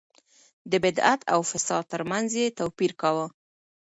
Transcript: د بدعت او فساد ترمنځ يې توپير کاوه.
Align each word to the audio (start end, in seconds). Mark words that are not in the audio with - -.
د 0.71 0.73
بدعت 0.83 1.21
او 1.33 1.39
فساد 1.49 1.83
ترمنځ 1.93 2.29
يې 2.39 2.55
توپير 2.59 2.91
کاوه. 3.01 3.27